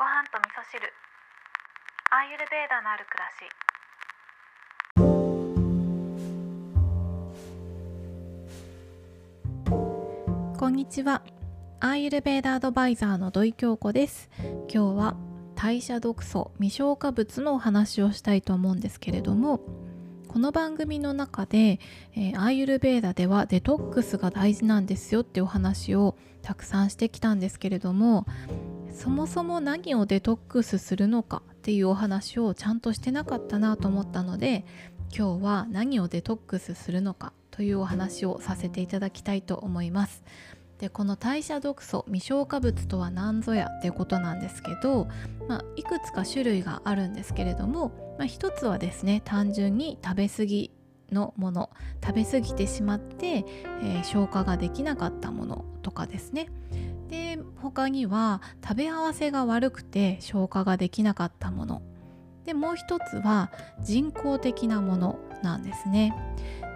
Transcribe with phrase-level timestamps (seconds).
[0.00, 0.80] ご飯と味噌汁。
[2.10, 3.28] アーユルベーダのある暮ら
[10.56, 10.58] し。
[10.58, 11.22] こんにちは。
[11.80, 14.30] アーユルベーダアドバイザーの土井京子です。
[14.72, 15.16] 今日は
[15.54, 19.60] 代謝毒素未消化物のお話をしたいと思うんですけれども
[20.28, 21.78] この番組の中で、
[22.16, 28.24] えー、アーユルベーダではデトックスが大事なんですよってお話をたくさんしてきたんですけれども
[29.00, 34.66] そもそも何をデトックスするのかっていうお話をちゃんとしてなかったなと思ったので
[35.16, 40.22] 今日は何をデトックスするのかというお話をさせていただきたいと思います。
[40.76, 45.08] でこの代謝毒素未消化物とは何ぞやっていうことなんですけど、
[45.48, 50.72] まあ、いくつか種類があるんですけれども、まあ、一つはですね単純に食べ過ぎ
[51.12, 51.70] のもの
[52.04, 56.48] 食べ過ぎてしまって、えー、消化ができなかったものとかですね。
[57.08, 61.82] で他には食べ合わせが悪くて消化ができなかったもの。
[62.44, 63.50] でもう一つは
[63.82, 66.14] 人工的なものなんですね。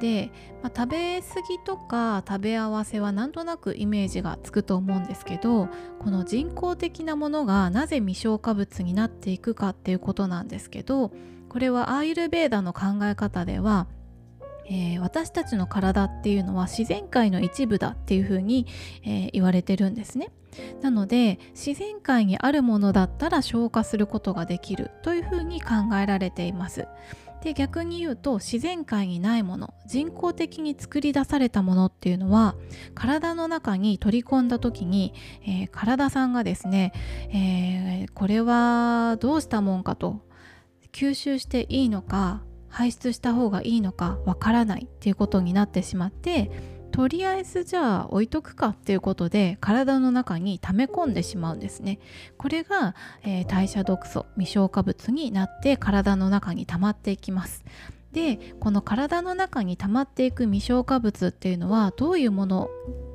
[0.00, 0.30] で、
[0.62, 11.12] まあ、食べ過ぎとか食べ合わせはなんとなくイメージがつくと思うんですけどこの人工的なものがなぜ未消化物になっていくかっていうことなんですけど
[11.48, 13.86] これはアーユルベーダの考え方では
[14.68, 18.66] えー、私たちの体っていうのは自然界の一部だっていうふうに、
[19.02, 20.30] えー、言われてるんですね。
[20.82, 26.86] なので自然界にあるものだったら消化することができるというふうに考えられています。
[27.42, 32.56] で逆に言うと自然界にないもの人工的に作り出されたものっていうのは
[32.96, 35.14] 体の中に取り込んだ時に、
[35.46, 36.92] えー、体さんがですね、
[37.32, 40.20] えー、これはどうしたもんかと
[40.92, 46.50] 吸収していいのか排出した方がいいのかわからないっていうことになってしまって
[46.90, 52.00] とりあえずじゃあ置いとくかっていうことで体の中に溜め込んでしまうんですね。
[52.38, 57.64] これが、えー、代謝毒素未消化物になって体の中に溜まっていきます。
[58.12, 62.70] でこの体の中に溜まっていく未消化物っていうのはどういうもの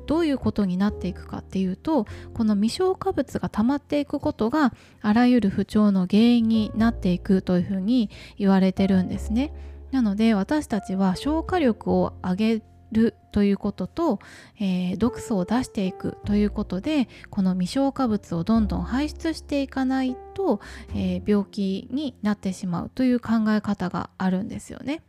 [0.06, 9.52] どういうことになっていくかっていうとこの未消化物が溜まっていくことがあらゆる不調の原因になっていくというふうに言われてるんですね。
[9.90, 14.18] なので私たちは消化力を上げるということと、
[14.58, 20.60] えー、毒素を出していくということでこの未消化物をどんどん排出していかないと、
[20.90, 25.02] えー、病気になってしまうという考え方があるんですよね。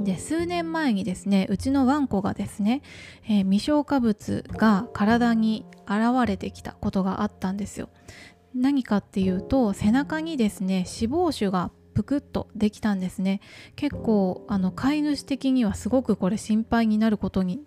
[0.00, 2.82] で数年前にですねうちのワンコがですね、
[3.24, 7.88] えー、未消化物が体に現れてきたことがあったんですよ。
[8.54, 13.40] 何かっていうと背中にですね脂肪腫がぷくっとできたんですね。
[13.76, 17.62] 結構あの飼い主的にはすごくこれ心配になることに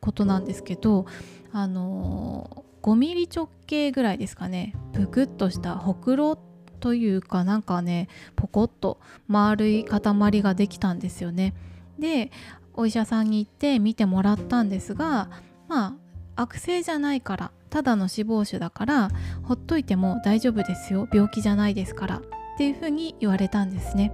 [0.00, 1.06] ことなんですけど
[1.52, 6.38] あのー、5ミリ直径ぐらいですかねぷくっとしたほくろ
[6.78, 10.00] というかなんかねポコッと丸い塊
[10.42, 11.54] ができたんですよね。
[11.98, 12.30] で
[12.74, 15.28] お医者さんに行って見てもらったんですが
[15.68, 15.96] ま
[16.36, 19.10] あ悪性じゃないからただの脂肪腫だから
[19.42, 21.08] ほっといても大丈夫ですよ。
[21.12, 22.22] 病気じゃないですからっ
[22.56, 24.12] ていうふうに言われたんですね。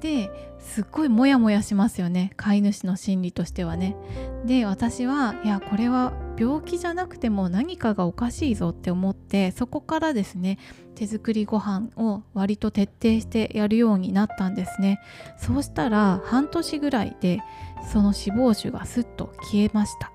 [0.00, 2.32] ですっごいモヤモヤしますよね。
[2.36, 3.96] 飼い主の心理としてはね。
[4.44, 10.58] で私はいやこれは病気じゃなくても何かがおかしいぞって思ってそこからですね
[10.94, 15.00] 手作りご飯を割と徹底してやるようになったんですね。
[15.36, 17.40] そうしたら半年ぐらいで
[17.92, 20.12] その脂肪腫がすっと消えました。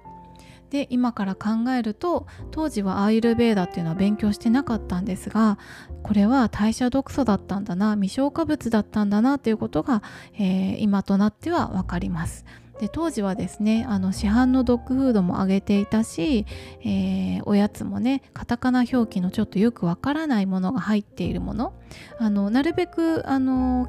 [0.73, 5.59] で今から考えると当時はアーユルベーダっていうのは勉強してなかったんですが
[6.01, 10.01] これは代謝毒素だったんだな未消化物だったんだなということが、
[10.33, 12.43] えー、今となっては分かります。
[12.79, 16.47] で当時はですねあの市販のドッグフードもあげていたし、
[16.81, 21.73] えー、おやつもねカタカナ表記のちょっとよくわからないものが入っているもの
[22.17, 23.87] あのなるべくあの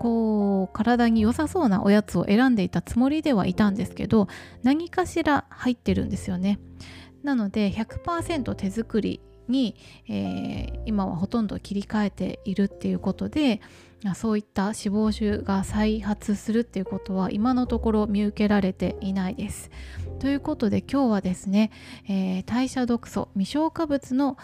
[0.00, 4.28] こう体に良さそうなおやつを選んでいたつもりではいたんですけど
[4.62, 6.58] 何かしら入ってるんですよね。
[7.22, 9.76] なので100%手作りに、
[10.08, 13.60] えー、今はほとんど切り替えているっていうことで
[14.14, 19.70] そういった脂肪腫が再発するっていうことは今のところ見受けられていないです。
[20.18, 21.70] ということで今日はですね、
[22.08, 24.38] えー、代謝毒素未消化物の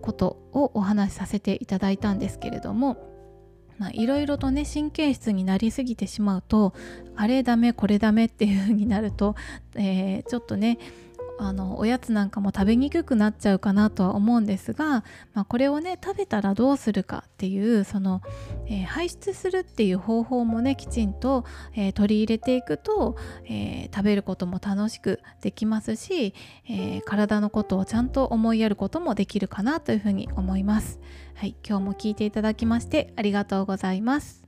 [0.00, 3.15] ことをお話しさせていただいたんですけれども
[3.92, 6.74] いろいろとね神経質になりすぎてしまうと
[7.14, 9.36] あれダメこれダメっていうふうになると、
[9.74, 10.78] えー、ちょっとね
[11.38, 15.04] あのおやつなんかも食べにくくなっちゃうかなとは思うんですが、
[15.34, 18.22] まあ、これをね食べたらどうするかっていうその、
[18.66, 21.44] えー、排出するっていう方法もねきちんと、
[21.74, 26.34] えー、取り入れていくと、えー、食べることも楽しくできますし、
[26.68, 30.98] え体のことをちゃんと思いやることもできるかなというふうに思います。
[31.34, 34.45] はい、今日も聞いていただきましてありがとうございます。